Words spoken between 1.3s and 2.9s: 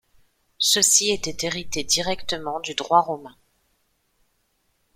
hérité directement du